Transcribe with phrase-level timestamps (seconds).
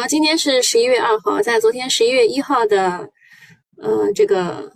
[0.00, 3.10] 好，今天是十一月二号，在昨天十一月一号的，
[3.82, 4.72] 呃，这个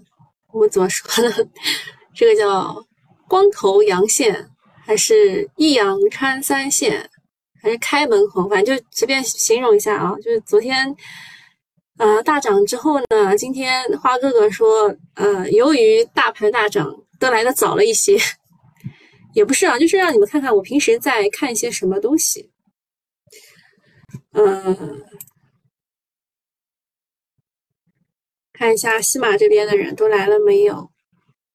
[0.52, 1.32] 我们怎么说呢？
[2.12, 2.84] 这个叫
[3.28, 4.50] 光头阳线，
[4.84, 7.08] 还是一阳穿三线，
[7.62, 8.48] 还是开门红？
[8.48, 10.12] 反正就随便形容一下啊。
[10.16, 10.92] 就是昨天，
[11.98, 18.18] 呃，大涨之后呢，今天花哥哥说，呃，由于大盘大涨，都来的早了一些，
[19.34, 22.50] 也不是啊，就是让你们看看我平时在看一些什么东西。
[24.32, 25.02] 嗯，
[28.54, 30.90] 看一下西马这边的人都来了没有？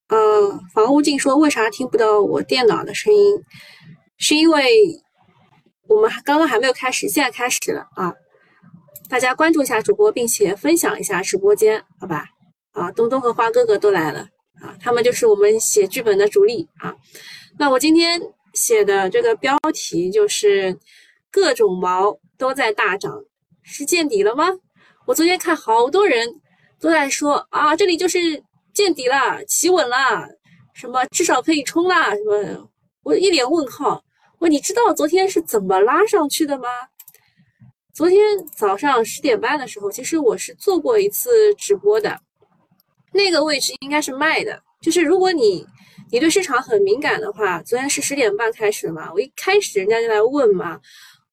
[0.09, 3.35] 呃，房屋静说为啥听不到我电脑的声音？
[4.19, 5.01] 是因为
[5.87, 8.13] 我们刚刚还没有开始，现在开始了啊！
[9.09, 12.25] 大家关注一下主播，并且分享一下直播间，好吧？
[12.73, 14.19] 啊，东东和花哥哥都来了
[14.61, 16.95] 啊，他们就是我们写剧本的主力啊。
[17.57, 18.21] 那我今天
[18.53, 20.77] 写的这个标题就是
[21.31, 22.19] 各种毛。
[22.37, 23.23] 都在大涨，
[23.63, 24.47] 是见底了吗？
[25.05, 26.27] 我昨天看好多人
[26.79, 30.27] 都在说啊，这里就是见底了，企稳了，
[30.73, 32.69] 什么至少可以冲啦，什么？
[33.03, 34.03] 我一脸问号。
[34.39, 36.67] 我你知道昨天是怎么拉上去的吗？
[37.93, 38.19] 昨天
[38.55, 42.19] 早上十点半的时候，其实我是做过一次直播的，
[43.13, 44.61] 那个位置应该是卖的。
[44.79, 45.65] 就是如果你
[46.11, 50.79] 你对市场很敏感的话，昨天是十点半开始嘛，我一开始人家就来问嘛。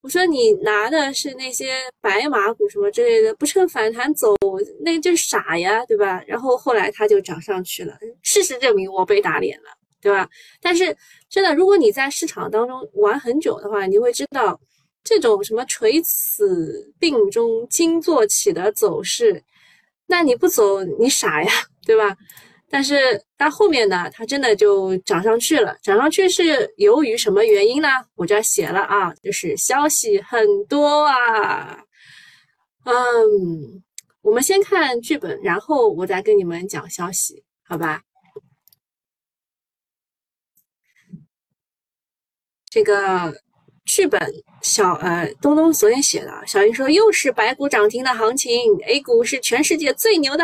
[0.05, 4.35] 我说你拿的是那些白马股什么之类的，不趁反弹走，
[4.81, 6.23] 那就是傻呀，对吧？
[6.27, 10.29] 然后后来它就涨上去了，事实证明我被打脸了，对吧？
[10.61, 10.95] 但是
[11.27, 14.61] 真的，如果你在市场当中玩很久的话，你会知道
[15.03, 19.43] 这种什么垂死病中惊坐起的走势，
[20.05, 21.51] 那你不走你傻呀，
[21.83, 22.15] 对吧？
[22.69, 25.77] 但是到后面呢，它真的就涨上去了。
[25.81, 27.87] 涨上去是由于什么原因呢？
[28.15, 31.79] 我这写了啊，就是消息很多啊。
[32.85, 33.83] 嗯，
[34.21, 38.01] 我们先看剧本，然后我再跟你们讲消息，好吧？
[42.69, 43.33] 这个
[43.85, 44.19] 剧本
[44.61, 48.51] 小呃东东昨天写的，小云说又是白股涨停的行情
[48.85, 50.43] ，A 股是全世界最牛的。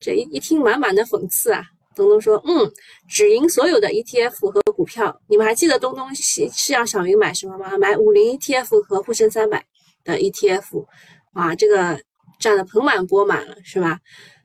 [0.00, 1.62] 这一一听满满的讽刺啊！
[1.96, 2.72] 东东说：“嗯，
[3.08, 5.20] 止盈所有的 ETF 和股票。
[5.26, 7.76] 你们还记得东东是是让小云买什么吗？
[7.76, 9.64] 买五零 ETF 和沪深三百
[10.04, 10.86] 的 ETF，
[11.32, 12.00] 啊，这个
[12.38, 13.98] 赚的盆满钵满了，是吧？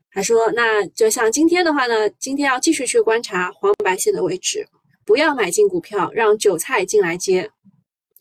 [0.10, 4.68] 还说，那就像今天的话呢，今天要继续去观察黄白线的位置，
[5.06, 7.52] 不要买进股票，让韭菜进来接。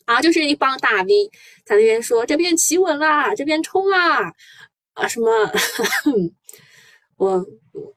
[0.05, 1.31] 啊，就是一帮大 V
[1.65, 4.31] 在那边说这边企稳啦，这边冲啊，
[4.93, 5.29] 啊什么。”
[7.17, 7.45] 我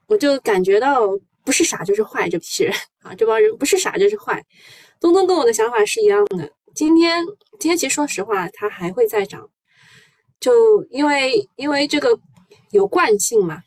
[0.06, 1.08] 我就感觉到
[1.44, 2.72] 不是傻就是坏这批人
[3.02, 4.44] 啊，这帮人不是傻就是坏。
[5.00, 6.50] 东东跟我的想法是一样的。
[6.74, 7.24] 今天
[7.58, 9.48] 今天其实说实话，它还会再涨，
[10.40, 12.18] 就因为因为这个
[12.70, 13.62] 有惯性嘛。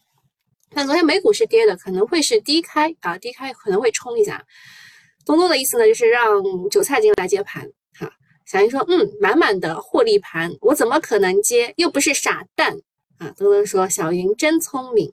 [0.71, 4.45] 但昨天美股是跌的，可能会是低开啊，低开可能会冲一下。
[5.25, 7.67] 东东的意思呢，就是让韭菜进来接盘
[7.97, 8.11] 哈。
[8.45, 11.73] 小英说，嗯，满满的获利盘，我怎么可能接？
[11.77, 12.77] 又不是傻蛋
[13.17, 13.33] 啊。
[13.37, 15.11] 东东说，小云真聪明。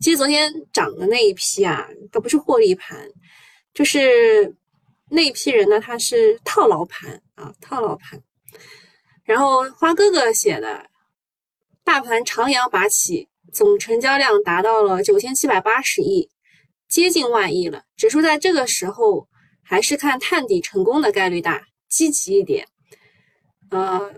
[0.00, 3.08] 其实昨天涨的那一批啊，都不是获利盘，
[3.74, 4.56] 就是
[5.10, 8.22] 那一批人呢，他是套牢盘啊，套牢盘。
[9.24, 10.86] 然后花哥哥写的，
[11.84, 16.30] 大盘长阳拔起，总成交量达到了九千七百八十亿，
[16.88, 17.84] 接近万亿了。
[17.96, 19.28] 指数在这个时候
[19.62, 22.66] 还是看探底成功的概率大，积极一点。
[23.70, 24.14] 呃，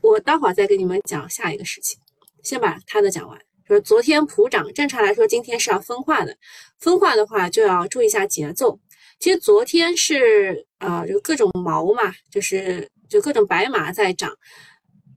[0.00, 1.98] 我待会儿再给你们讲下一个事情，
[2.42, 3.40] 先把他的讲完。
[3.70, 6.36] 说昨天普涨，正常来说今天是要分化的，
[6.80, 8.80] 分化的话就要注意一下节奏。
[9.20, 14.36] 其实昨天是呃，就各种毛嘛，就是就各种白马在涨，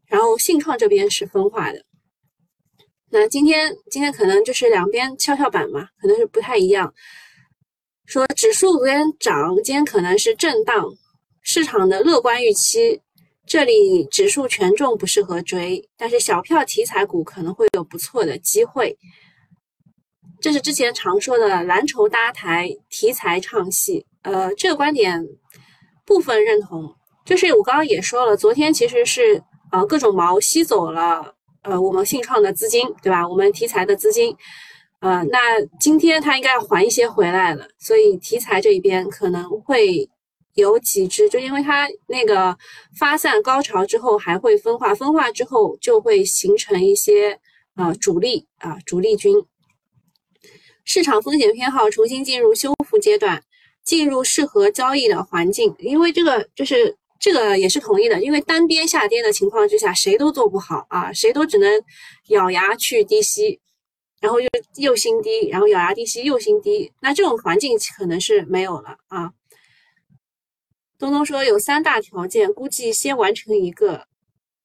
[0.05, 1.83] 然后信创这边是分化的。
[3.09, 6.93] 那今天今天可能就是两边跷跷板嘛，可能是不太一样。
[8.05, 10.85] 说指数昨天涨，今天可能是震荡，
[11.41, 13.01] 市场的乐观预期。
[13.53, 18.97] 这里指数权重不适合追，但是小票题材股可能会有不错的机会。
[20.41, 24.07] 这是之前常说的蓝筹搭台，题材唱戏。
[24.23, 25.23] 呃，这个观点
[26.03, 26.95] 部分认同。
[27.27, 33.29] 就是我刚刚也说了，昨天其实是呃各种毛吸走了呃我们信创的资金，对吧？
[33.29, 34.35] 我们题材的资金，
[35.01, 40.09] 呃，那今天它应该要还一些回来了，所以题材这一边可能会。
[40.55, 42.57] 有几只，就因为它那个
[42.97, 47.39] 发散高潮之后还会分化，分化之后就会形成一些
[47.75, 49.35] 啊主力啊主力军。
[50.85, 53.41] 市场风险偏好重新进入修复阶段，
[53.83, 55.73] 进入适合交易的环境。
[55.79, 61.81] 因为这个就是这个也是同意的，因为单边下跌的情况之下，谁都做不好啊，谁都只能
[62.27, 63.59] 咬牙去低吸，
[64.19, 69.31] 然后又又新低，然后咬牙低吸又新低，那这种环境可能是没有了啊。
[71.03, 74.07] 东东说有三大条件，估计先完成一个，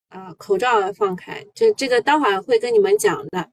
[0.08, 3.50] 啊，口罩放开，这这个待会儿会跟你们讲的，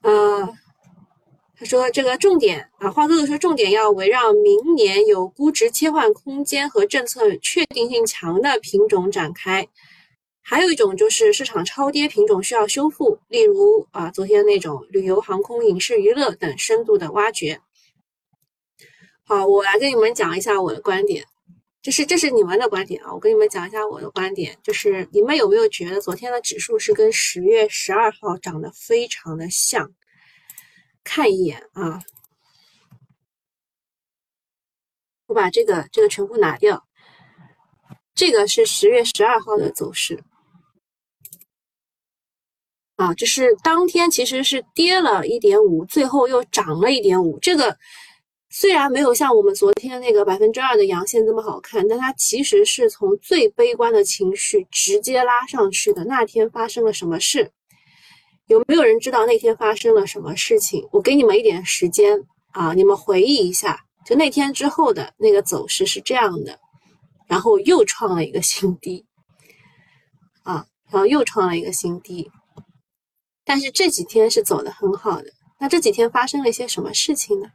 [0.00, 0.58] 啊。
[1.64, 9.68] 说这个重点啊，花哥哥说重点要围绕明年有估值切换空间和政策确定性强的品种展开，
[10.42, 17.60] 还有一种就是市场超跌品种需要修复，例如啊昨天那种旅游、航空、影视、娱乐等深度的挖掘。
[19.24, 21.24] 好，我来跟你们讲一下我的观点，
[21.82, 29.92] 这是这是你们的观点啊，我跟你们讲一下我的观点，就是你们有没有觉得昨天的指数是跟十月十二号涨得非常的像？
[31.02, 32.00] 看一眼啊，
[35.26, 36.86] 我把这个这个全部拿掉。
[38.14, 40.22] 这个是十月十二号的走势
[42.94, 47.40] 啊，就是当天其实是跌了一点五，最后又涨了一点五。
[47.40, 47.76] 这个
[48.54, 56.04] 虽然没有像我们昨天那个百分之二的阳线这么好看，但它其实是从最悲观的情绪直接拉上去的。
[56.04, 57.50] 那天发生了什么事？
[58.48, 60.86] 有没有人知道那天发生了什么事情？
[60.92, 62.22] 我给你们一点时间
[62.52, 66.60] 啊，你们回忆一下，就那天之后的那个走势是这样的，
[67.26, 69.06] 然后又创了一个新低，
[70.42, 72.30] 啊，然后又创了一个新低，
[73.46, 75.32] 但是这几天是走的很好的。
[75.58, 77.48] 那这几天发生了一些什么事情呢？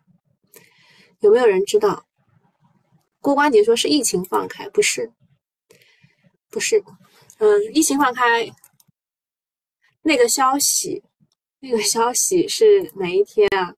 [1.20, 2.06] 有没有人知道？
[3.20, 5.12] 郭关杰说是疫情放开，不是，
[6.50, 6.84] 不是，
[7.40, 8.50] 嗯，疫情放开。
[10.04, 11.04] 那个消息，
[11.60, 13.76] 那个消息是哪一天啊？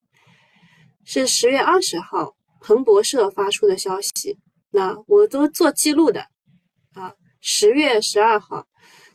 [1.03, 4.37] 是十月二十号，彭博社发出的消息。
[4.71, 6.27] 那我都做记录的
[6.93, 7.15] 啊。
[7.41, 8.67] 十月十二号，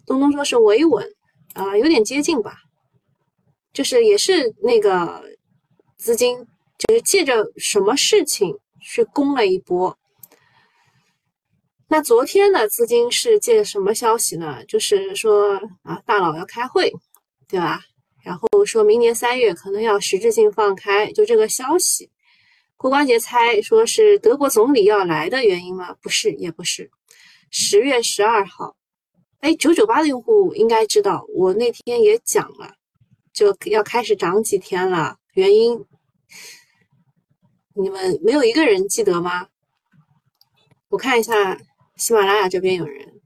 [0.06, 1.06] 东东说是维稳
[1.52, 2.56] 啊，有点接近吧。
[3.72, 5.22] 就是也是那个
[5.96, 6.44] 资金，
[6.78, 9.98] 就是借着什么事情去攻了一波。
[11.88, 14.64] 那昨天的资金是借什么消息呢？
[14.66, 16.92] 就是说啊，大佬要开会，
[17.46, 17.80] 对吧？
[18.24, 22.10] 然后说明年三月可能要实质性放开，就这个消息。
[22.76, 25.94] 郭关节猜说是德国总理要来的原因吗？
[26.02, 26.90] 不是，也不是。
[27.50, 28.76] 十月十二号，
[29.40, 32.74] 哎，九九八的用户应该知道，我那天也讲了，
[33.32, 35.18] 就要开始涨几天了。
[35.34, 35.84] 原因
[37.74, 39.48] 你们没有一个人记得吗？
[40.88, 41.58] 我看一下。
[41.96, 43.20] 喜马拉雅这边有人，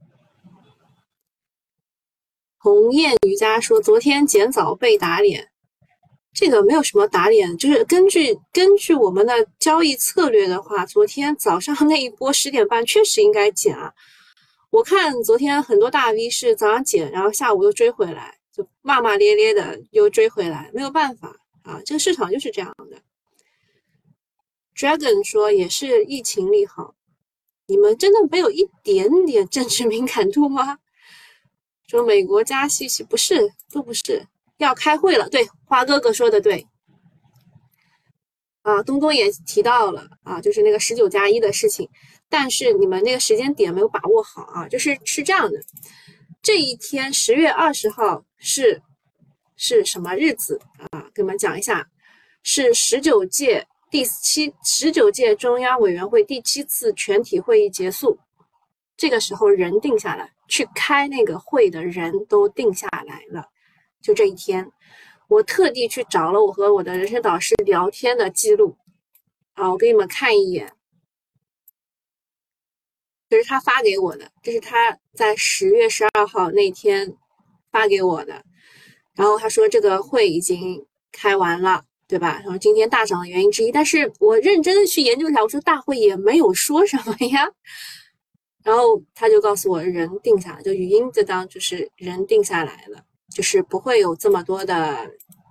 [2.58, 5.48] 鸿雁瑜伽说昨天减早被打脸，
[6.34, 13.94] 这个没有什么打脸，就是根据根据我们的交易策略的话，昨天早上那一波十点半确实应该减啊。
[14.68, 23.00] 我看昨天很多大 V 是早上减，然后下午又追回来，就骂骂咧咧的又追回来，没有办法啊，这个市场就是这样的。
[24.78, 26.94] Dragon 说也是疫情利好。
[27.66, 30.78] 你们真的没有一点点政治敏感度吗？
[31.88, 34.24] 说美国加息是不是都不是
[34.58, 35.28] 要开会了？
[35.28, 36.64] 对，花哥哥说的对。
[38.62, 41.90] 啊，东东也提到了啊，就是那个十九加一的事情，
[42.28, 45.58] 但是你们那个时间点没有把握好啊，就是是这样的，
[46.40, 48.80] 这一天十月二十号是
[49.56, 51.10] 是什么日子啊？
[51.12, 51.88] 给你们讲一下，
[52.44, 53.66] 是十九届。
[53.90, 58.18] 第七十九届中央委员会第七次全体会议结束，
[58.98, 63.48] 这个时候人定下来，去开那个会的人都定下来了。
[64.02, 64.70] 就这一天，
[65.28, 68.76] 我特地去找了我和我的人生导师聊天的记录，
[69.54, 70.70] 啊，我给你们看一眼，
[73.30, 77.16] 这是他发给我的，这是他在十月十二号那天
[77.70, 78.44] 发给我的，
[79.14, 81.84] 然后他说这个会已经开完了。
[82.08, 82.40] 对吧？
[82.42, 87.46] 然后今天大涨的原因之一，但是我认真的去研究一下，我说大会也没有说什么呀。
[88.64, 95.10] 然后他就告诉我，人定下来，就语音这当就是人定下来了，就是不会有这么多的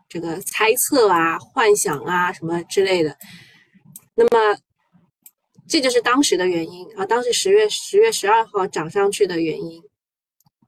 [0.09, 3.15] 这个猜测啊、幻想啊什么之类的。
[4.15, 4.57] 那么
[5.67, 9.81] 这就是当时的原因啊，当时十月十月十二号涨上去的原因。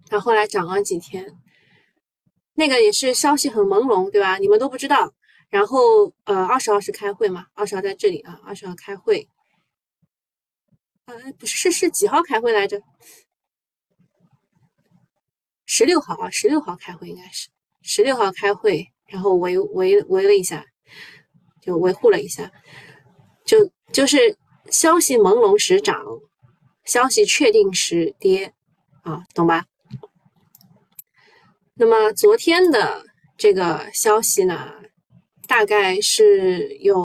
[0.10, 1.36] 然后后来涨了几天，
[2.56, 4.38] 那个也是消息很朦胧，对吧？
[4.38, 5.14] 你们都不知道。
[5.50, 7.48] 然后，呃，二十号是开会嘛？
[7.54, 9.28] 二十号在这里啊，二十号开会。
[11.06, 12.82] 啊，不是，是几号开会来着？
[15.66, 17.50] 十六号啊，十六号开会应该是
[17.82, 20.66] 十六号开会，然后维维维了一下，
[21.62, 22.52] 就维护了一下，
[23.44, 24.38] 就就是
[24.70, 26.04] 消息朦胧时涨，
[26.86, 28.54] 消息确定时跌
[29.02, 29.66] 啊，懂吧？
[31.76, 33.06] 那么昨天的
[33.38, 34.74] 这个消息呢，
[35.50, 37.04] 大概是有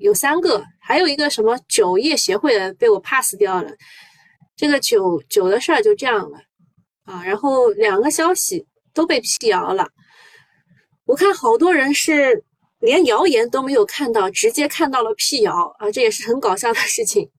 [0.00, 3.70] 有三个，还有一个什么酒业协会的被我 pass 掉了，
[4.56, 6.38] 这个酒酒的事儿就这样了
[7.04, 7.22] 啊。
[7.24, 9.86] 然后两个消息都被辟谣了，
[11.06, 12.42] 我看好多人是
[12.80, 17.30] 连谣言都没有看到，直接看到了辟谣啊，这也是很搞笑的事情。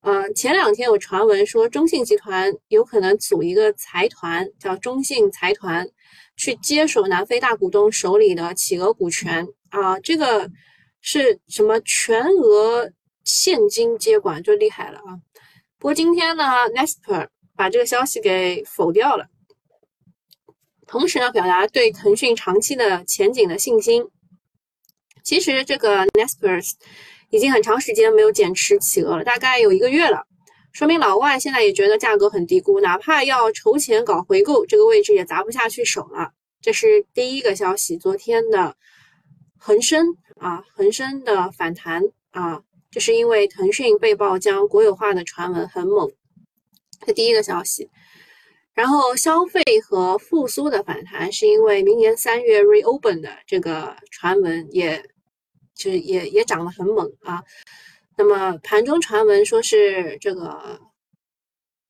[0.00, 5.88] 呃，前两天有传闻说中信集团有可能组一个财团，叫中信财团，
[6.36, 10.50] 去接手南非大股东手里的企鹅股权啊，这个
[11.00, 12.90] 是什么全额
[13.24, 15.18] 现金接管，就厉害了啊！
[15.78, 19.26] 不过今天呢，Nesper 把这个消息给否掉了，
[20.86, 24.04] 同时呢，表达对腾讯长期的前景的信心。
[25.22, 26.72] 其实这个 nespers。
[27.30, 30.24] 已经很长时间没有减持企鹅了，大概有一个月了，
[30.74, 36.32] 说明老外现在也觉得价格很低估，哪怕要筹钱搞回购，这个位置也砸不下去手了。
[36.60, 38.76] 这是第一个消息，昨天的
[39.56, 40.04] 恒生
[40.36, 42.02] 啊，恒生的反弹
[42.32, 46.10] 啊，这是因为腾讯被曝将国有化的传闻很猛，
[47.06, 47.88] 这第一个消息。
[48.72, 55.04] 然后消费和复苏的反弹，是因为明年三月 reopen 的这个传闻也。
[55.76, 57.42] 就是也也涨得很猛啊，
[58.16, 60.80] 那么盘中传闻说是这个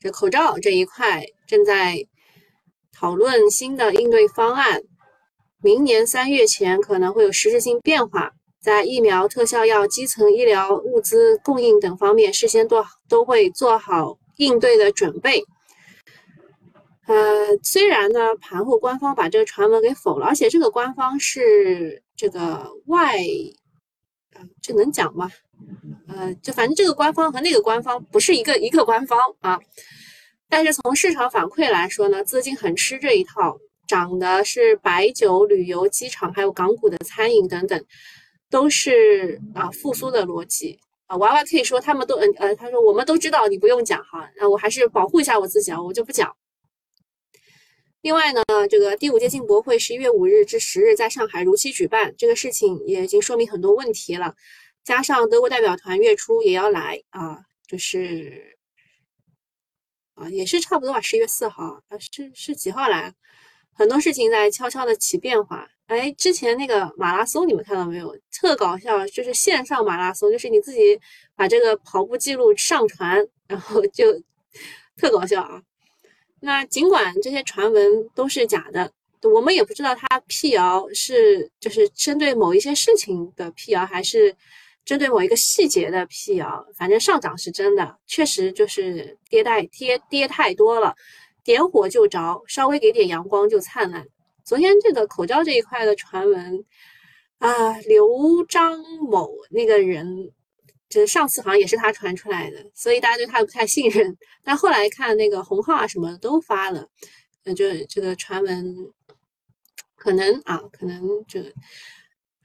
[0.00, 2.06] 这口罩这一块正在
[2.92, 4.82] 讨论新的应对方案，
[5.62, 15.44] 明年三月前可能会有实质性变化，在疫苗、特效药、基层医疗物资供应等方面事先都都会做好应对的准备。
[17.06, 23.18] 呃，虽然呢盘后官方把这个传闻给否了，而且这个官方是这个外。
[24.60, 25.30] 这能讲吗？
[26.14, 29.58] 呃，就反正这个官方和那个官方不是一个一个官方啊。
[30.48, 37.84] 但是从市场反馈来说呢，资金很吃这一套，涨的是白酒、旅游、机场，还有港股的餐饮等等，
[38.48, 41.16] 都是啊复苏的逻辑啊。
[41.16, 44.30] 娃娃可以说他们都嗯呃，他说我们都知道，你不用讲哈。
[44.36, 46.32] 那我还是保护一下我自己啊，我就不讲。
[48.02, 54.34] 另外呢，这个第五届进博会十一月五日至十日在上海如期举办，这个事情也已经说明很多问题了。
[54.84, 58.56] 加上德国代表团月初也要来啊，就是
[60.14, 63.14] 啊，也是差不多吧，十一月四号啊，是是几号来？
[63.72, 65.68] 很多事情在悄悄的起变化。
[65.86, 68.16] 哎，之前那个马拉松你们看到没有？
[68.30, 70.98] 特搞笑，就是线上马拉松，就是你自己
[71.34, 74.12] 把这个跑步记录上传，然后就
[74.96, 75.62] 特搞笑啊。
[76.40, 84.34] 那尽管这些传闻都是假的，我们也不知道它辟谣是就是针对某一些事情的辟谣，还是
[84.84, 86.66] 针对某一个细节的辟谣。
[86.76, 90.94] 反正上涨是真的，确实就是跌太跌跌太多了，
[91.42, 94.06] 点火就着，稍微给点阳光就灿烂。
[94.44, 96.64] 昨天这个口罩这一块的传闻
[97.38, 100.32] 啊，刘张某那个人。
[100.86, 104.16] 就是上次好像也是他传出来的，所以大家对他不太信任。
[104.44, 106.86] 但后来看那个红号啊什么都发了，
[107.42, 108.76] 那就这个传闻
[109.96, 111.40] 可能啊，可能就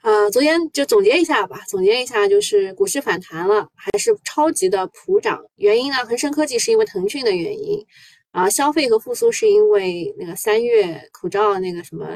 [0.02, 5.42] 啊，昨天就总结一下吧，总结一下就是股市反弹了，还是超级的普涨。
[5.56, 7.86] 原因呢，恒生科技是因为腾讯的原因
[8.32, 12.08] 啊，消费和复苏是因为那个三月口罩那个什么。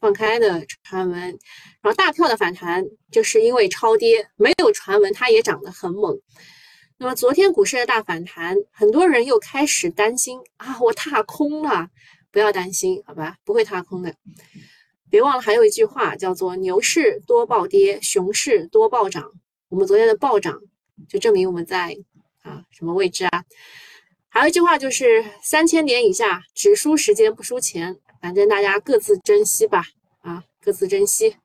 [0.00, 6.18] 放开的传闻，然后大票的反弹，就是因为超跌，没有传闻它也涨得很猛。
[6.98, 11.86] 那么昨天股市的大反弹，很多人又开始担心啊，我踏空了，
[12.32, 14.12] 不要担心，好吧，不会踏空的。
[15.12, 19.30] 别忘了还有一句话叫做“牛市多暴跌，熊市多暴涨”。
[19.68, 20.58] 我们昨天的暴涨
[21.06, 21.94] 就证明我们在
[22.40, 23.44] 啊什么位置啊？
[24.30, 27.98] 还有一句话就是“三千点以下只输时间不输钱”。
[28.22, 29.84] 反正大家各自珍惜吧，
[30.22, 31.36] 啊，各自珍惜。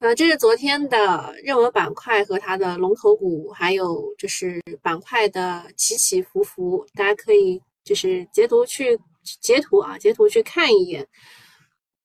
[0.00, 8.98] 呃，这是昨天的热门板块和它的龙头股，还有就是板块的起起伏伏，大家可以就是截图去
[9.40, 11.06] 截图啊，截图去看一眼。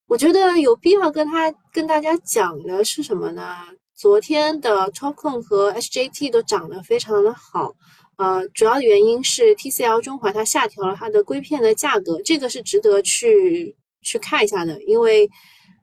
[0.09, 3.57] 我觉得有必要跟他跟大家讲的是什么呢？
[3.93, 7.75] 昨天的 Topcon 和 HJT 都涨得非常的好。
[8.17, 15.29] 呃，主要的原因是 TCL 中华它下调了它的硅片的价格，这个是值得去去看一下的，因为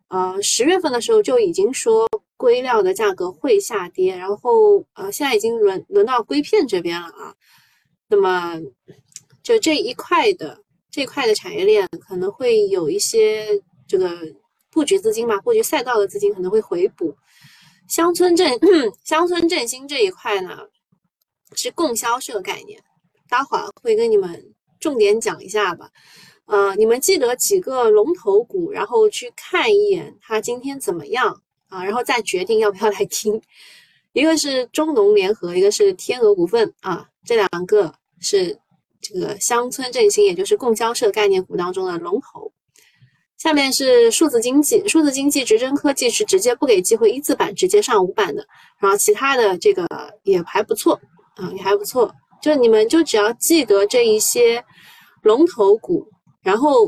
[0.09, 7.33] 呃十月份的时候就已经说硅料的价格会下跌，然后呃现在已经轮轮到硅片这边了啊，
[8.09, 8.61] 那么
[9.45, 10.59] 就这一块的
[10.91, 14.11] 这一块的产业链可能会有一些这个
[14.71, 17.17] 布局资金嘛，布局赛道的资金可能会回补，
[17.89, 18.59] 乡村振
[19.05, 20.59] 乡村振兴这一块呢。
[21.55, 22.83] 是供销社概念，
[23.29, 25.89] 待会儿会跟你们重点讲一下吧。
[26.47, 33.41] 呃，你们记得几个龙头股，然后去看一眼它今天怎么样啊，然后再决定要不要来听。
[34.13, 38.59] 一个是中农联合，一个是天鹅股份啊，这两个是
[39.01, 42.53] 这个乡村振兴，也就是供销社概念股当中的龙头。
[43.39, 48.47] 下面是数字经济，数字经济直臻科技是直接不给机会一字板直接上五板的，
[48.81, 49.87] 然后其他的这个
[50.23, 51.01] 也还不错
[51.37, 52.15] 啊，也还不错。
[52.43, 54.65] 就你们就只要记得这一些
[55.23, 56.07] 龙头股。
[56.43, 56.87] 然后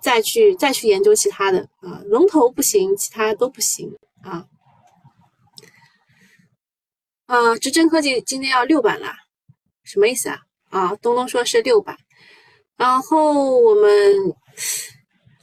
[0.00, 4.46] 再去再去研究其他的啊，龙头不行，其他都不行啊。
[7.26, 9.12] 啊，直臻科技今天要六板了，
[9.82, 10.38] 什么意思啊？
[10.70, 11.96] 啊，东东说是六板。
[12.76, 13.90] 然后我们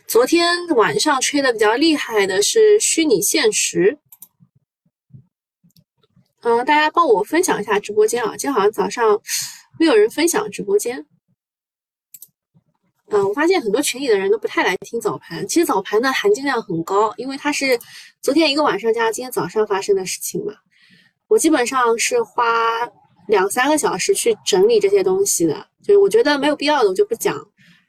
[0.09, 3.99] 昨天晚上吹的比较厉害的是虚拟现实。
[6.41, 9.21] 嗯，大家帮我分享一下直播间啊，今天好像早上
[9.79, 11.05] 没有人分享直播间。
[13.09, 15.47] 嗯，我发现很多群里的人都不太来听早盘。
[15.47, 17.79] 其实早盘的含金量很高，因为它是
[18.19, 20.51] 昨天一个晚上加今天早上发生的事情嘛。
[21.27, 22.43] 我基本上是花
[23.27, 27.35] 两三个小时去整理这些东西的，就是我觉得没有必要的我就不讲，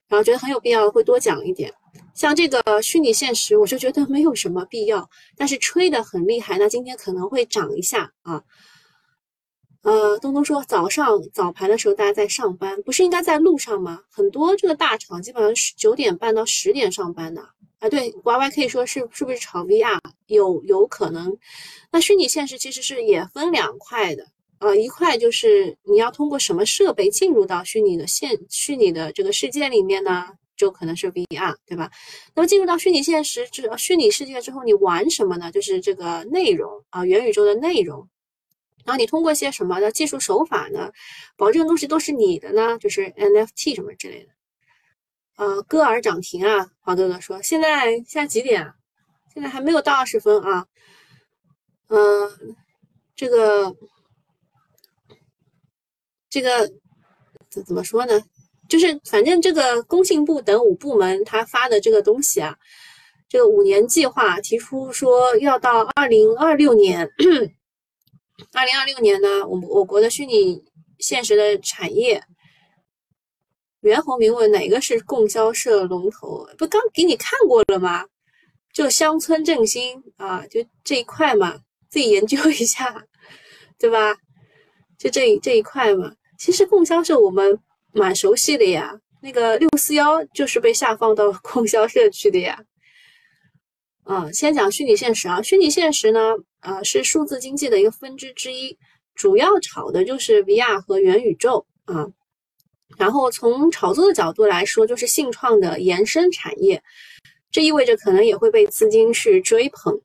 [0.07, 1.73] 然后觉得很有必要的会多讲一点。
[2.15, 8.43] 像这个虚拟现实，我就觉得没有什么必要，但是吹得很厉害，那今天可能会涨一下啊。
[9.83, 14.03] 呃，东东说早上早盘的时候大家在上班，不是应该在路上吗？
[14.11, 17.41] 很多这个大厂基本上是九点半到十点上班的
[17.79, 17.89] 啊。
[17.89, 21.35] 对，Y Y 可以说是是不是炒 VR 有有可能？
[21.91, 24.27] 那虚拟现实其实是也分两块的
[24.59, 30.29] 啊，一块就是你要通过什么设备进入到虚拟的现虚拟的这个世界里面呢？
[30.61, 31.91] 就可能是 VR，对吧？
[32.35, 35.51] 那么进入到虚拟现实之虚拟世界之后，你玩什么呢？
[35.51, 38.07] 就是这个内容啊，元宇宙的内容。
[38.85, 40.93] 然后你通过一些什么的技术手法呢？
[41.35, 42.77] 保证东西都是你的呢？
[42.79, 44.33] 就是 NFT 什么之类的。
[45.37, 48.75] 呃，歌尔涨停啊，黄哥哥说现在现在几点？
[49.33, 50.67] 现在还没有到二十分啊。
[51.89, 52.55] 嗯，
[53.17, 53.75] 这个
[56.29, 56.71] 这个
[57.49, 58.21] 怎怎么说呢？
[58.71, 62.57] 就是反正这个工信部等五部门他发的这个东西啊，
[63.29, 67.11] 这个五年计划提出说要到二零二六年。
[68.55, 70.65] 二零二六年呢，我我国的虚拟
[70.99, 72.23] 现实的产业，
[73.83, 76.49] 袁弘明问哪个是供销社龙头？
[76.57, 78.07] 不刚给你看过了吗？
[78.73, 83.05] 就乡村振兴啊，就这一块嘛，自己研究一下，
[83.79, 84.17] 对吧？
[84.97, 86.15] 就这这一块嘛。
[86.39, 87.59] 其实供销社我们
[87.93, 92.63] 蛮熟悉的呀，那个六四幺就是被下放到 供销社去的呀。
[94.05, 96.35] 啊，先讲虚拟现实啊，虚拟现实呢？
[96.61, 98.77] 啊，是数字经济的一个分支之一，
[99.15, 102.07] 主要炒的就是 VR 和元宇宙啊。
[102.99, 106.83] 然后从炒作的角度来说，就是信创的延伸产业，
[107.51, 110.01] 这意味着可能也会被资金去追捧。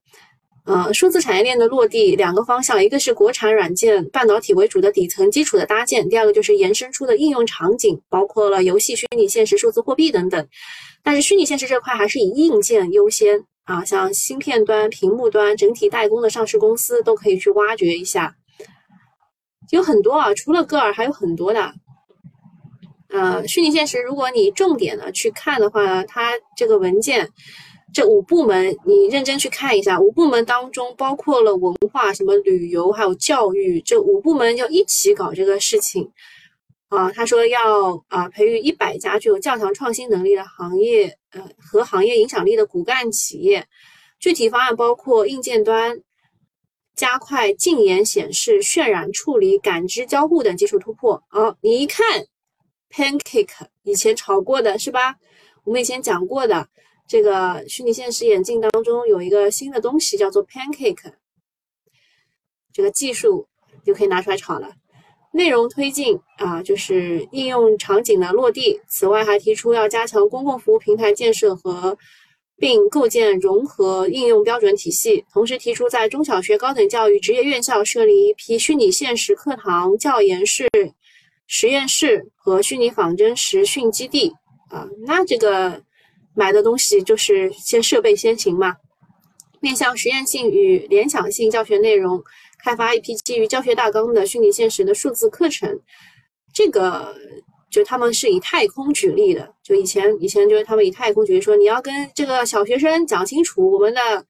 [0.66, 10.48] 呃，数字产业链的落地两个方向，一个是国产软件半导体为主的底层基础的搭建，第二个就是延伸出的应用场景，包括了游戏、虚拟现实、数字货币等等。
[11.04, 13.46] 但是虚拟现实这块还是以硬件优先。
[13.66, 18.36] 啊，像芯片端、屏幕端、整体代工的上市公司都可以去挖掘一下，
[19.72, 21.74] 有很多啊，除了歌尔还有很多的。
[23.10, 27.28] 呃，虚拟现实，如果你重点的去看的话，它这个文件
[27.96, 36.12] 这五部门你认真去看一下，五部门当中包括了文化、什么旅游还有教育，这五部门要一起搞这个事情。
[36.90, 43.66] 啊，他说要啊培育一百家具有较强创新能力的行业，呃和行业影响力的骨干企业。
[44.20, 45.98] 具体方案包括硬件端
[46.98, 51.24] 加快禁言显示、渲染处理、感知交互等技术突破。
[51.30, 52.26] 啊，你一看
[52.94, 55.16] ，Pancake 以前炒过的是吧？
[55.64, 56.68] 我们以前讲过的
[57.08, 61.14] 这个虚拟现实眼镜当中有一个新的东西叫做 Pancake，
[62.74, 63.48] 这个技术
[63.86, 64.74] 就可以拿出来炒了。
[65.32, 68.80] 内容推进啊，就是应用场景的落地。
[68.88, 71.98] 此外，还提出要加强公共服务平台建设和
[72.58, 75.26] 并构建融合应用标准体系。
[75.34, 80.70] 同时，提出在中小学、高等教育、职业院校设立一批虚拟现实课堂、教研室、
[81.48, 84.34] 实验室和虚拟仿真实训基地。
[84.70, 85.84] 啊，那这个
[86.36, 88.76] 买的东西就是先设备先行嘛，
[89.60, 92.24] 面向实验性与联想性教学内容。
[92.58, 95.80] 开发一批基于教学大纲的虚拟现实的数字课程，
[96.52, 97.16] 这个
[97.70, 104.26] 就他们是以太空举例的，就以前以前就是他们以太空举例说，你要跟这个小学生讲清楚我们的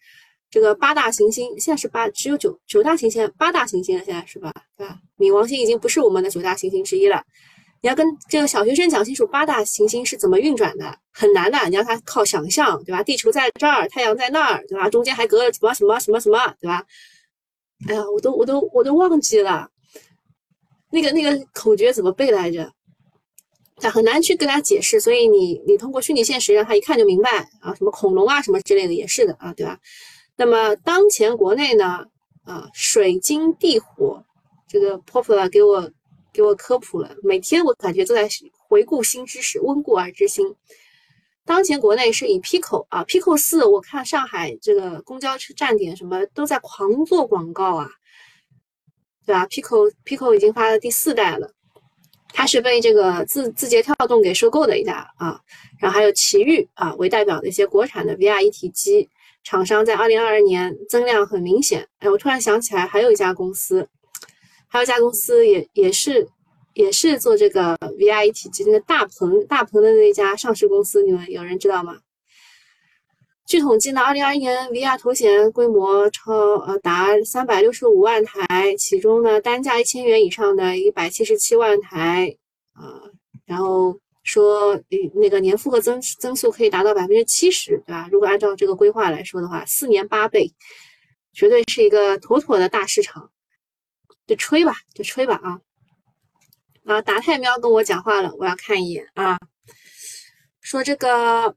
[0.50, 4.52] 这个八大行星，现在是八只有九九大行星，八大行星了，现在是吧？
[4.78, 4.98] 对吧？
[5.18, 7.24] 冥王星已经不是我们的九大行星之一了。
[7.82, 11.70] 你要跟这个小学生讲清楚八大行星是怎么运转的，很难的。
[11.70, 13.04] 你让他靠想象，对吧？
[13.04, 14.90] 地球在这儿，太阳在那儿，对吧？
[14.90, 16.84] 中间还隔了什么什么什么什么，对吧？
[17.88, 19.70] 哎呀，我都我都我都忘记了，
[20.90, 22.72] 那个那个口诀怎么背来着？
[23.76, 29.78] 他很难去跟他解释，所以你你通过虚拟现实让他一看就明白啊，什么恐龙啊什么之类的也是的啊，对吧？
[30.38, 32.04] 那么当前国内呢，
[32.46, 34.24] 啊，水金地火，
[34.68, 35.92] 这个 Popular 给我。
[36.36, 38.28] 给我科普了，每天我感觉都在
[38.68, 40.54] 回顾新知识，温故而知新。
[41.46, 47.90] 当前国内是以 Pico 啊，Pico 四，我看上海这个公交车站点什么都在狂做广告啊，
[49.26, 51.50] 对吧？Pico Pico 已经发了第四代了，
[52.34, 55.40] 它是被这个字字节跳动给收购的一家啊。
[55.80, 59.10] 然后还有奇遇啊为代表的一些国产的 VR 一体机
[59.44, 61.88] 厂商，在二零二二年增量很明显。
[62.00, 63.88] 哎，我突然想起来，还有一家公司。
[64.68, 66.28] 还有家公司也也是
[66.74, 71.98] 也是做这个 VR 一体机，那个大鹏大鹏的那家上市公司，你们有人知道吗？
[73.48, 82.36] 据统计呢，二零二一年 VR 头显规模超呃达三百六十五万台，其中呢单价一千元以上的一百七十七万台
[82.74, 83.00] 啊，
[83.46, 84.82] 然后说
[85.14, 88.10] 那个年复合增增速可以达到百分之七十，对吧？
[88.12, 90.52] 如果按照这个规划来说的话，四年八倍，
[91.32, 93.30] 绝对是一个妥妥的大市场。
[94.28, 95.60] 就吹吧，就吹吧啊！
[96.86, 99.38] 啊，达泰喵跟我讲话了，我要看一眼啊。
[100.62, 101.56] 说这个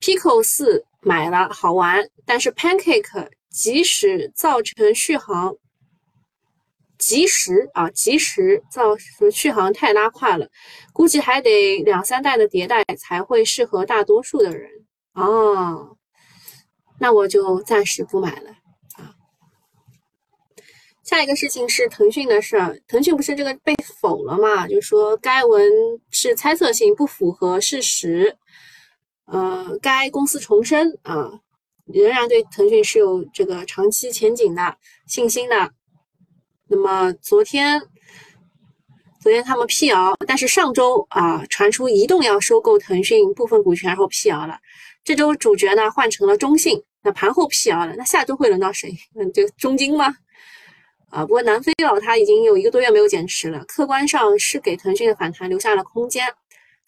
[0.00, 5.56] Pico 四买了好玩，但是 Pancake 即使造成续航，
[6.98, 10.48] 即时啊，即时造成续航太拉胯了，
[10.92, 14.68] 估计还得两三代的迭代才会适合大多数的人
[15.12, 15.96] 哦。
[16.98, 18.54] 那我就暂时不买了。
[21.04, 24.66] 下一个事情是腾讯的事儿，腾讯不是这个被否了嘛？
[24.66, 25.70] 就说该文
[26.10, 28.36] 是猜测性，不符合事实。
[29.26, 31.30] 呃，该公司重申啊，
[31.86, 35.70] 仍然对腾讯是有这个长期前景的信心的。
[36.68, 37.80] 那么昨天，
[39.20, 44.58] 昨天他们辟谣，但是上周啊传出移动要收购腾讯部分股权，然后辟谣了。
[45.04, 48.94] 这周主角呢换成了中信，那盘后辟谣了，那下周会轮到谁？
[49.18, 50.14] 嗯， 就中金吗？
[51.14, 56.26] 啊，不过南非佬他已经有一个多月没有减持了，客观上是给腾讯的反弹留下了空间。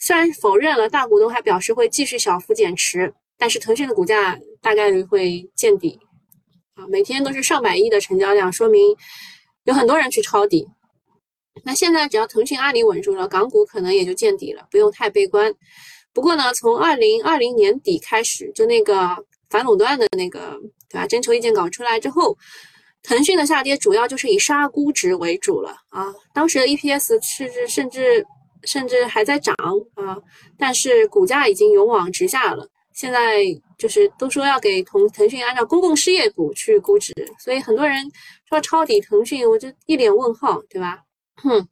[0.00, 6.00] 虽然否认了，大股东还表示会继续小幅减持，但是腾讯的股价大概率会见底。
[6.74, 8.96] 啊，每天都是上百亿的成交量，说明
[9.62, 10.66] 有很多人去抄底。
[11.62, 15.54] 那现在只要腾讯、阿里稳住了，港股可能也就见底了，不用太悲观。
[16.12, 20.58] 不过呢，从二零二零年底开始，就那个反垄断的那个，
[20.88, 21.06] 对吧？
[21.06, 22.36] 征求意见稿出来之后。
[23.06, 28.26] 腾讯的下跌主要就是以杀估值为主了啊，当时的 EPS 甚至甚至
[28.64, 29.54] 甚至还在涨
[29.94, 30.18] 啊，
[30.58, 32.68] 但是股价已经勇往直下了。
[32.92, 33.44] 现在
[33.78, 38.10] 就是都说要给腾腾讯按照公共事业股去估值，所以很多人
[38.48, 40.98] 说抄底腾讯，我就一脸问号，对吧？
[41.36, 41.68] 哼，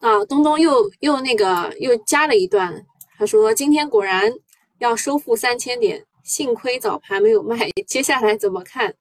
[0.00, 2.84] 啊，东东又又那个又加了一段，
[3.16, 4.30] 他说今天果然
[4.78, 8.94] 要收复三千点，幸亏早盘没有卖，接下来怎么看？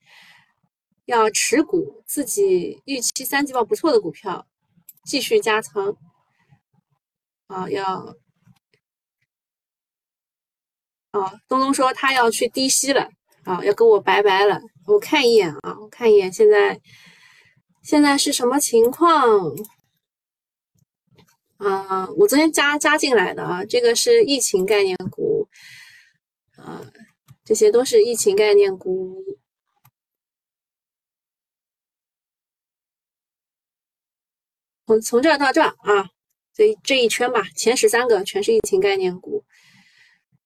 [1.09, 4.45] 要持股，自己预期三季报不错的股票，
[5.05, 5.97] 继续加仓。
[7.47, 8.15] 啊，要
[11.09, 13.09] 啊，东东说他要去低吸了，
[13.43, 14.61] 啊，要跟我拜拜了。
[14.85, 16.79] 我看一眼啊，我看一眼，现在
[17.81, 19.51] 现在是什么情况？
[21.57, 25.47] 啊，我昨天加加进来的啊，这个是疫情概念股，
[26.55, 26.85] 啊，
[27.43, 29.23] 这些都是疫情概念股。
[34.89, 36.09] 从从这儿到这儿啊，
[36.51, 39.43] 这这一圈吧，前十三个全是疫情概念股，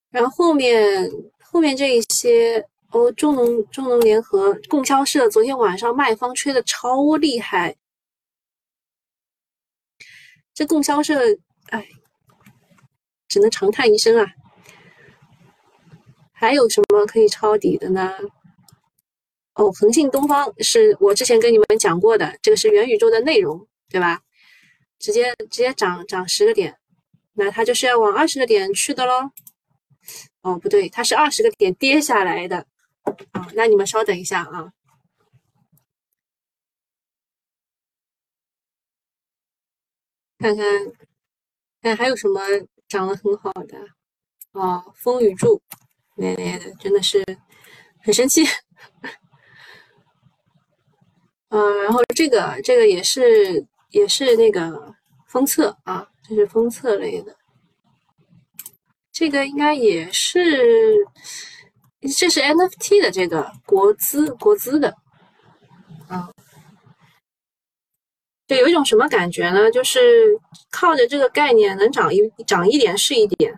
[0.10, 7.78] 然后后面后面这一些哦，中农中农联合、供销社昨天晚上卖方吹的超厉害，
[10.54, 11.22] 这供销社
[11.70, 11.88] 哎，
[13.30, 14.28] 只能长叹一声啊。
[16.34, 18.14] 还有什么可以抄底的呢？
[19.54, 24.20] 哦，恒信东方是我之前跟你们讲过的，这个是元宇宙的内容，对吧？
[25.04, 26.80] 直接直接涨涨十个点，
[27.34, 29.32] 那它就是要往二十个点去的喽。
[30.44, 32.66] 哦，不对，它是二十个点跌下来的。
[33.34, 34.72] 啊，那你们稍等一下啊，
[40.40, 40.66] 看看
[41.82, 42.40] 看还有什么
[42.88, 43.78] 涨得很好的。
[44.54, 45.62] 哦，风雨柱
[46.16, 47.22] 那那的真的是
[48.00, 48.46] 很生气。
[51.50, 54.96] 嗯， 然后这个这个也是也是那个
[55.28, 57.36] 封测啊，这是封测类的，
[59.12, 60.98] 这个应该也是，
[62.02, 64.96] 这是 NFT 的这个国资国资的，
[66.08, 66.32] 啊，
[68.48, 69.70] 就有一种什么感觉呢？
[69.70, 70.00] 就是
[70.72, 73.54] 靠着这个概念能涨一涨一点是一点，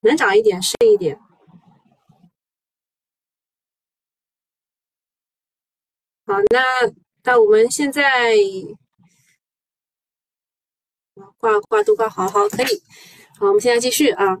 [0.00, 1.20] 能涨一点是一点。
[6.24, 6.60] 好，那
[7.26, 8.36] 那我们现在
[11.38, 12.80] 挂挂都挂好好可以。
[13.36, 14.38] 好，我们现在继续啊。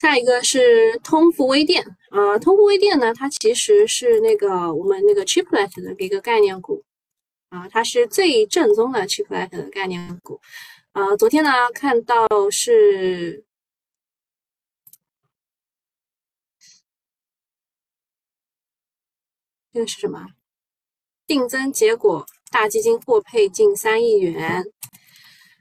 [0.00, 6.82] 下一个是通富微电啊，通富微电呢，它其实是那个我们那个 Chiplet 的一个概念股
[7.50, 10.40] 啊，它是最正宗的 Chiplet 的概念股
[10.92, 11.14] 啊。
[11.18, 13.44] 昨天呢，看到是。
[19.76, 20.28] 这个是什么？
[21.26, 24.64] 定增结果，大基金获配近三亿元，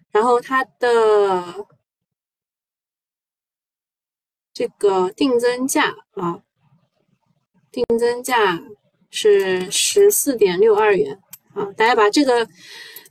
[0.09, 1.67] 然后它的
[4.53, 6.41] 这个定增价啊，
[7.73, 8.63] 定增价
[9.09, 11.19] 是十四点六二元
[11.53, 12.47] 啊，大家把这个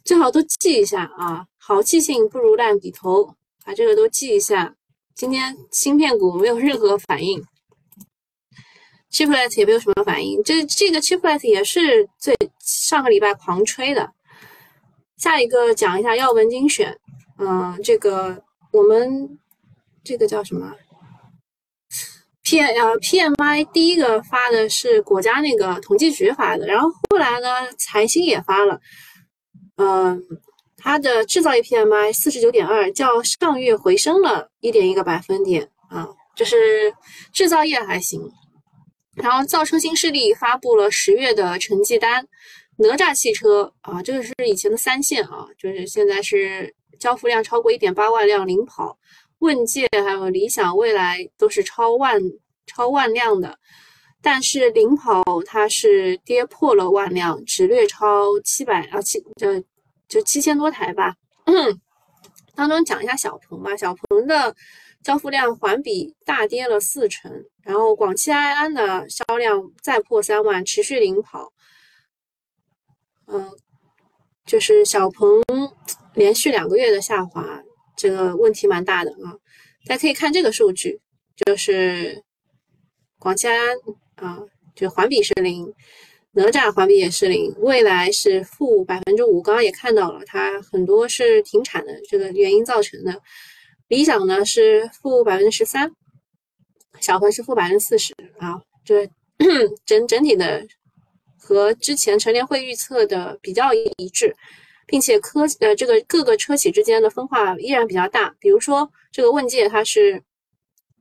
[0.07, 4.75] 最好都记一下啊，好记性不如烂笔头，把这个都记一下。
[5.15, 7.45] 今天芯片股没有任何反应。
[9.15, 14.11] Chiplet 也没有什么反应，这这个 Chiplet 也是最上个礼拜狂吹的。
[15.17, 16.99] 下一个讲一下药文精选，
[17.39, 19.39] 嗯，这个我们
[20.03, 20.75] 这个叫什么
[22.43, 28.81] ？P 呃 PMI 第一个发的是国家那个统计局发的，然后后来呢财新也发了，
[29.77, 30.21] 嗯，
[30.77, 36.93] 它的制造业 PMI 四十九点二，较上月回升了一点一个百分点啊，就是
[37.33, 38.21] 制造业还行。
[39.17, 42.27] 然后造车新势力发布了十月的成绩单，
[42.79, 48.99] 哪吒汽车啊，这个是以前的三线啊，就是现在是交付量超过一点八万辆领跑，
[49.39, 52.21] 问界还有理想、未来都是超万
[52.67, 53.57] 超万辆的，
[54.21, 59.63] 但是领跑它是跌破了万辆，只略超七百啊七就
[60.09, 61.15] 就七千多台吧。
[62.57, 64.55] 当中讲一下小鹏吧，小鹏的。
[65.05, 67.31] 交付量环比大跌了四成，
[67.63, 71.53] 然后广汽埃安的销量再破三万，持续领跑。
[73.27, 73.51] 嗯，
[74.47, 75.43] 就是小鹏
[76.15, 77.63] 连续两个月的下滑，
[77.99, 79.37] 这个问题蛮大的啊。
[79.87, 80.99] 大家可以看这个数据，
[81.45, 82.23] 就是
[83.19, 83.77] 广汽埃安
[84.17, 84.41] 啊，
[84.75, 85.71] 就环比是零，
[86.33, 89.43] 哪吒环比也是零，未来是负百分之五。
[89.43, 93.21] 刚刚也看到了，它很多是停产的这个原因造成的。
[93.89, 95.93] 理想呢是负百分之十三，
[97.01, 99.09] 小鹏是负百分之四十啊，这
[99.85, 100.67] 整整体的
[101.39, 104.35] 和之前陈联会预测的比较一致，
[104.87, 108.35] 并且科呃这个各个车企之间的分化依然比较大。
[108.41, 110.23] 比如说这个问界它是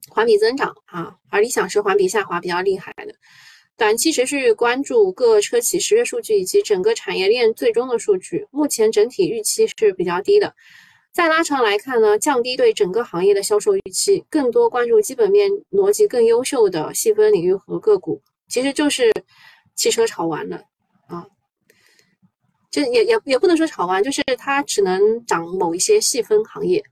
[0.09, 3.15] 环比增长啊，而理想是环比下滑比较厉害的。
[3.77, 10.53] 短期持续关注各车企十月数据以及整个产业链最终的数据，目前整体预期是比较低的。
[11.13, 19.13] 再拉长来看呢，降低对整个行业的销售预期，更多关注基本面逻辑更优秀的细分领域和个股，其实就是
[19.75, 20.59] 汽车炒完了
[21.07, 21.23] 啊，
[22.71, 26.83] 就也也也不能说炒完，就是它只能涨某一些细分行业，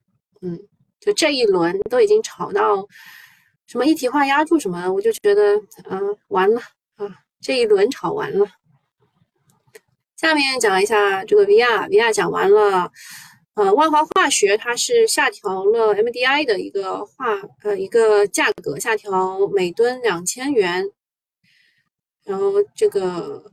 [0.43, 0.59] 嗯，
[0.99, 2.87] 就这一轮都已经炒到
[3.65, 5.55] 什么一体化压铸什么，我就觉得
[5.89, 6.61] 嗯完了
[6.97, 7.09] 啊，
[7.41, 8.45] 这一轮炒完了。
[10.15, 12.91] 下面讲一下这个 VR，VR 讲完了。
[13.55, 20.89] 呃，万华化学它是下调了 MDI 的一个化呃一个价格，下调每吨两千元。
[22.23, 23.51] 然后这个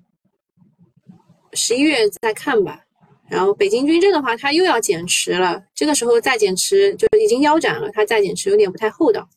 [1.53, 2.85] 十一月再看吧。
[3.29, 9.29] 然后北京军政的话，它又要减持了，这个时候再减持就已经腰斩了，它再减持有点不太厚道。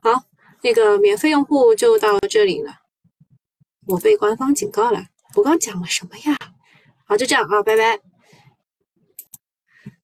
[0.00, 0.22] 好，
[0.62, 2.72] 那个免费用户就到这里了。
[3.86, 6.38] 我被官方警告了，我刚讲了什么呀？
[7.04, 8.07] 好，就这样啊，拜拜。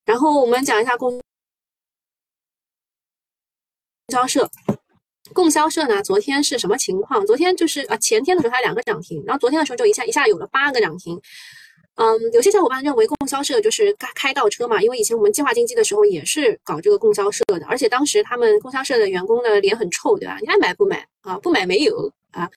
[0.04, 1.20] 然后我们讲一下供
[4.12, 4.48] 销社，
[5.32, 7.26] 供销社呢，昨天是什么情况？
[7.26, 11.20] 昨天就是啊，前天的时候它两个涨停，然后昨天的时候就一下一下有了八个涨停。
[11.96, 20.36] 嗯，有些小伙伴认为供销社就是开开倒车嘛，因为以前我们计划经济的时候也是搞这个供销社的，而且当时他们供销社的员工的脸很臭，对吧？
[20.40, 21.38] 你爱买不买啊？
[21.38, 22.50] 不买没有啊？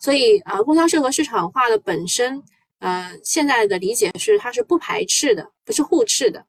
[0.00, 2.42] 所以啊，供销社和市场化的本身，
[2.78, 6.44] 呃，现在的理解是它是不排斥的，不是互斥的。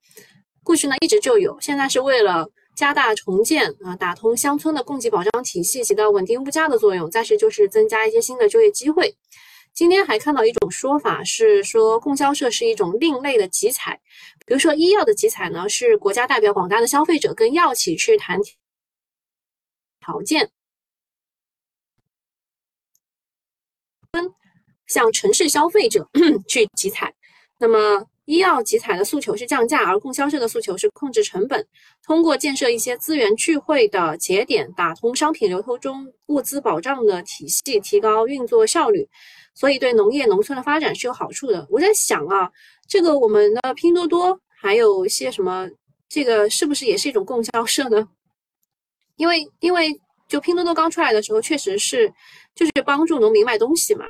[0.69, 7.09] 过去呢一直就有，现在是为了加大重建啊，打通乡村的供给保障体系，起到稳定物价的作用。
[7.09, 9.17] 再是就是增加一些新的就业机会。
[9.73, 13.99] 今天还看到一种说法是说，供销社是一种另类的集采，
[14.45, 18.39] 比如说医药的集采呢，是国家代表广大的消费者跟药企去谈
[19.99, 20.51] 条件，
[24.11, 24.31] 跟
[24.85, 26.07] 向城市消费者
[26.47, 27.15] 去集采。
[27.57, 31.65] 那么医药集采的诉求是降价，而供销社的诉求是控制成本，
[32.03, 39.09] 通过建设一些资源聚会的节点，打通商品流通中物资保障的体系，提高运作效率。
[39.55, 41.65] 所以对农业农村的发展是有好处的。
[41.71, 42.47] 我在想啊，
[42.87, 45.67] 这个我们的拼多多还有一些什么，
[46.07, 48.07] 这个是不是也是一种供销社呢？
[49.15, 52.13] 因为因为就拼多多刚出来的时候，确实是
[52.53, 54.05] 就是帮助农民卖东西嘛，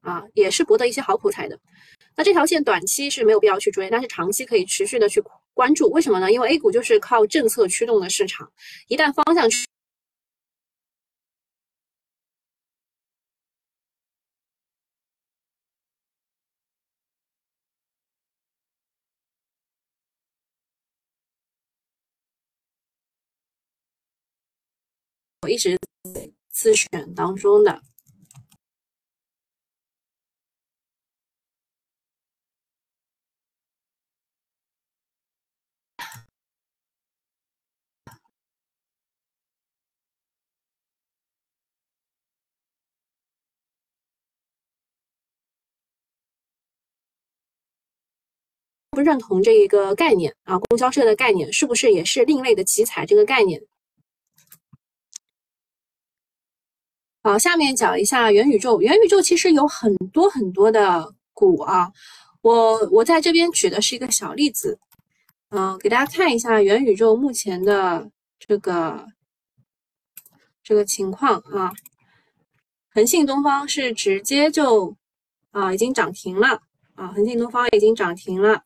[0.00, 1.60] 啊，也是博得一些好口才的。
[2.16, 5.22] 那这条线短期是没有必要去追，但是长期可以持续的去
[5.52, 5.90] 关注。
[5.90, 6.30] 为什么呢？
[6.32, 8.50] 因为 A 股就是靠政策驱动的市场，
[8.88, 9.48] 一旦方向
[25.42, 25.78] 我一直
[26.50, 27.82] 自选当中的，
[48.94, 53.60] 不认同这一个概念啊，供销社的概念是不是也是另类的集采这个概念？
[57.22, 58.80] 好，下面讲一下元宇宙。
[58.80, 61.90] 元宇宙其实有很多很多的股啊，
[62.42, 64.78] 我我在这边举的是一个小例子，
[65.50, 69.06] 嗯，给大家看一下元宇宙目前的这个
[70.62, 71.72] 这个情况啊。
[72.90, 74.94] 恒信东方是直接就
[75.50, 76.60] 啊已经涨停了
[76.94, 78.62] 啊，恒信东方已经涨停了，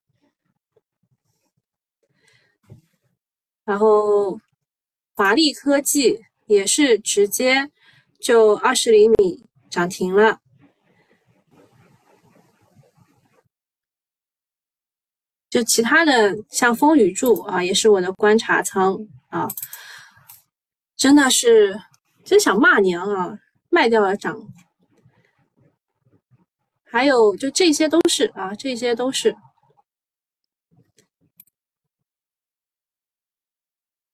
[3.69, 4.41] 然后
[5.15, 7.71] 华丽科技也是直接。
[8.21, 10.41] 就二十厘米涨停了，
[15.49, 19.49] 就其他的像风雨柱啊，也是我的观察仓啊，
[20.97, 21.81] 真的是
[22.25, 23.39] 真想骂娘啊，
[23.71, 24.37] 卖掉了涨，
[26.83, 29.37] 还有就这些都是啊，这些都是，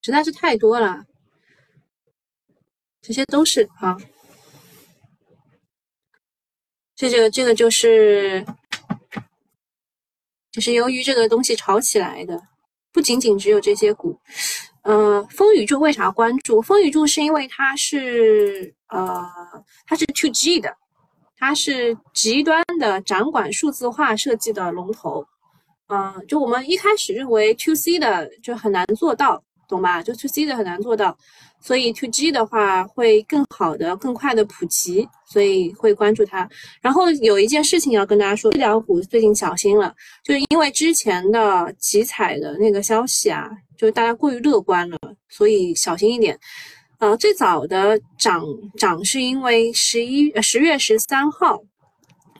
[0.04, 1.02] 实在是太多了。
[3.00, 3.96] 这些都是啊，
[6.94, 8.44] 这个这个就是，
[10.52, 12.38] 就是由于这个东西炒起来的，
[12.92, 14.20] 不仅仅只有这些股。
[14.82, 16.60] 呃，风雨柱为啥关注？
[16.60, 19.26] 风雨柱是因为它是呃，
[19.86, 20.76] 它是 to G 的，
[21.38, 25.26] 它是极端的掌管数字化设计的龙头。
[25.88, 30.02] 嗯，就我们一开始认为 to C 的就很难做到，懂吧？
[30.02, 31.16] 就 to C 的很难做到。
[31.60, 36.46] 所以 to G 的话会更好的、更快的普及，所以会关注它。
[36.82, 43.48] 然后有一件事情要跟大家说，医疗股最近小心了，就是因为之前的集采的那个消息啊，
[43.78, 44.98] 就是大家过于乐观了，
[45.30, 46.38] 所以小心一点。
[46.98, 48.44] 呃，最早的涨
[48.76, 51.58] 涨是因为十一十月十三号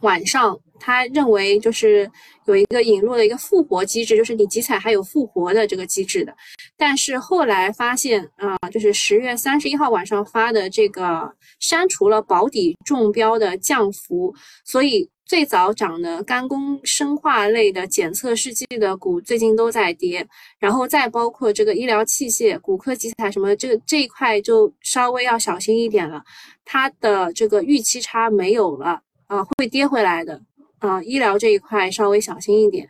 [0.03, 0.59] 晚上。
[0.85, 2.11] 他认为就是
[2.44, 6.37] 有一个引入了一个复活机制，就是你集采还有复活的这个机制的，
[6.77, 20.27] 但是后来发现啊，就是十月三十一号晚上发的这个删除了保底中标的降幅，所以最早涨的肝功生化类的检测试剂的股最近都在跌，
[20.59, 26.23] 然后再包括这个医疗器械、骨科集采什么这这一块就稍微要小心一点了，
[26.62, 30.38] 它的这个预期差没有了啊，会跌回来的。
[30.79, 32.89] 啊，医疗这一块稍微小心一点，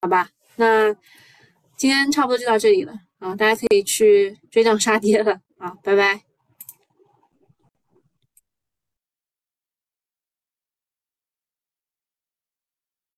[0.00, 0.30] 好吧？
[0.56, 0.92] 那
[1.76, 6.27] 今天差不多就到这里了啊，大家可以去追涨杀 跌了啊，拜拜。